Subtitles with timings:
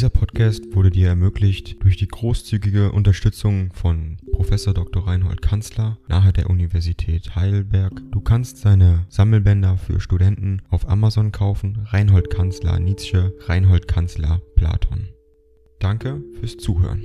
[0.00, 4.48] Dieser Podcast wurde dir ermöglicht durch die großzügige Unterstützung von Prof.
[4.48, 5.06] Dr.
[5.06, 7.92] Reinhold Kanzler nahe der Universität Heidelberg.
[8.10, 11.86] Du kannst seine Sammelbänder für Studenten auf Amazon kaufen.
[11.90, 15.10] Reinhold Kanzler Nietzsche, Reinhold Kanzler Platon.
[15.80, 17.04] Danke fürs Zuhören.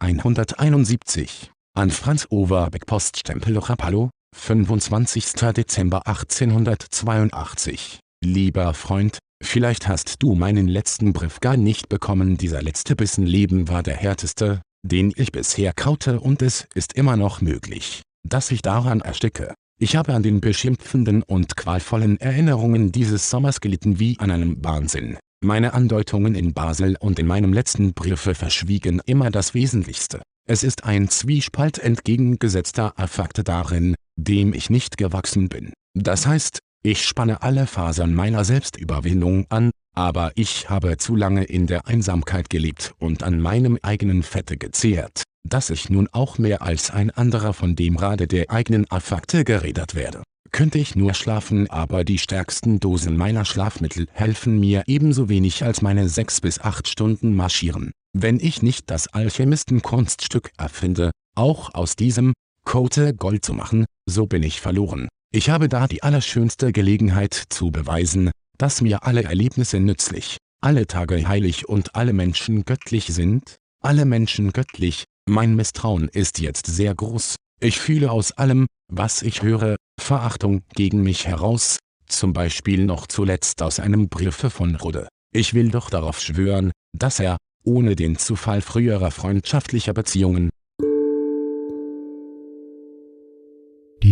[0.00, 5.32] 171 an Franz Overbeck Poststempel Rapallo, 25.
[5.56, 8.00] Dezember 1882.
[8.22, 12.36] Lieber Freund, vielleicht hast du meinen letzten Brief gar nicht bekommen.
[12.36, 17.16] Dieser letzte Bissen Leben war der härteste, den ich bisher kaute und es ist immer
[17.16, 19.54] noch möglich, dass ich daran ersticke.
[19.80, 25.18] Ich habe an den beschimpfenden und qualvollen Erinnerungen dieses Sommers gelitten wie an einem Wahnsinn.
[25.40, 30.20] Meine Andeutungen in Basel und in meinem letzten Briefe verschwiegen immer das Wesentlichste.
[30.48, 35.72] Es ist ein Zwiespalt entgegengesetzter Affakte darin, dem ich nicht gewachsen bin.
[35.94, 41.66] Das heißt, ich spanne alle Fasern meiner Selbstüberwindung an, aber ich habe zu lange in
[41.66, 46.90] der Einsamkeit gelebt und an meinem eigenen Fette gezehrt, dass ich nun auch mehr als
[46.90, 50.22] ein anderer von dem Rade der eigenen Affakte geredet werde.
[50.50, 55.82] Könnte ich nur schlafen aber die stärksten Dosen meiner Schlafmittel helfen mir ebenso wenig als
[55.82, 57.92] meine sechs bis acht Stunden marschieren.
[58.12, 62.32] Wenn ich nicht das Alchemisten-Kunststück erfinde, auch aus diesem
[62.64, 65.08] Kote Gold zu machen, so bin ich verloren.
[65.30, 71.28] Ich habe da die allerschönste Gelegenheit zu beweisen, dass mir alle Erlebnisse nützlich, alle Tage
[71.28, 77.36] heilig und alle Menschen göttlich sind, alle Menschen göttlich, mein Misstrauen ist jetzt sehr groß,
[77.60, 83.60] ich fühle aus allem, was ich höre, Verachtung gegen mich heraus, zum Beispiel noch zuletzt
[83.60, 85.08] aus einem Briefe von Rode.
[85.34, 90.48] Ich will doch darauf schwören, dass er, ohne den Zufall früherer freundschaftlicher Beziehungen,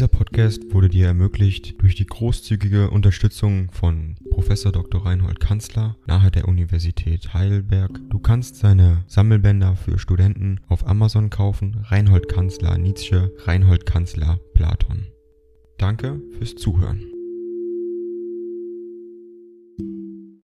[0.00, 4.48] Dieser Podcast wurde dir ermöglicht durch die großzügige Unterstützung von Prof.
[4.48, 5.04] Dr.
[5.04, 8.00] Reinhold Kanzler nahe der Universität Heidelberg.
[8.08, 11.84] Du kannst seine Sammelbänder für Studenten auf Amazon kaufen.
[11.84, 15.06] Reinhold Kanzler Nietzsche, Reinhold Kanzler Platon.
[15.76, 17.04] Danke fürs Zuhören.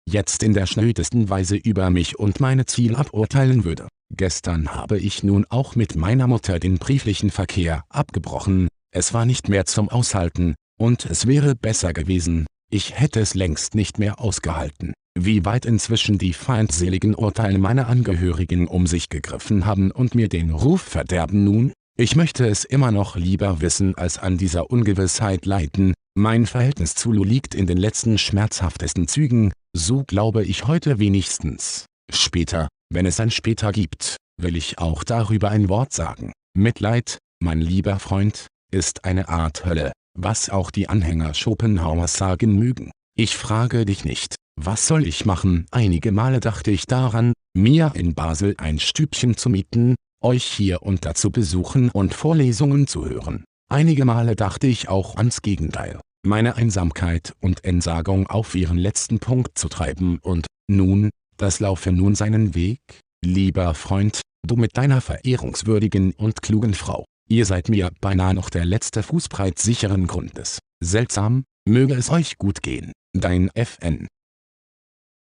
[0.07, 3.87] Jetzt in der schnödesten Weise über mich und meine Ziele aburteilen würde.
[4.09, 9.49] Gestern habe ich nun auch mit meiner Mutter den brieflichen Verkehr abgebrochen, es war nicht
[9.49, 14.93] mehr zum Aushalten, und es wäre besser gewesen, ich hätte es längst nicht mehr ausgehalten.
[15.19, 20.49] Wie weit inzwischen die feindseligen Urteile meiner Angehörigen um sich gegriffen haben und mir den
[20.49, 21.73] Ruf verderben nun?
[21.97, 25.93] Ich möchte es immer noch lieber wissen als an dieser Ungewissheit leiden.
[26.15, 31.85] Mein Verhältnis zu Lu liegt in den letzten schmerzhaftesten Zügen, so glaube ich heute wenigstens.
[32.11, 36.31] Später, wenn es ein später gibt, will ich auch darüber ein Wort sagen.
[36.55, 42.91] Mitleid, mein lieber Freund, ist eine Art Hölle, was auch die Anhänger Schopenhauers sagen mögen.
[43.15, 45.65] Ich frage dich nicht, was soll ich machen?
[45.71, 51.05] Einige Male dachte ich daran, mir in Basel ein Stübchen zu mieten, euch hier und
[51.05, 53.43] da zu besuchen und Vorlesungen zu hören.
[53.71, 59.57] Einige Male dachte ich auch ans Gegenteil, meine Einsamkeit und Entsagung auf ihren letzten Punkt
[59.57, 62.79] zu treiben und, nun, das laufe nun seinen Weg,
[63.23, 67.05] lieber Freund, du mit deiner verehrungswürdigen und klugen Frau.
[67.33, 70.59] Ihr seid mir beinahe noch der letzte Fußbreit sicheren Grundes.
[70.83, 72.91] Seltsam, möge es euch gut gehen.
[73.11, 74.07] Dein FN